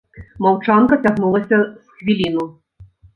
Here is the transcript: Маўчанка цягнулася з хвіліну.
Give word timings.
Маўчанка 0.43 0.97
цягнулася 1.03 1.59
з 1.85 1.93
хвіліну. 1.99 2.47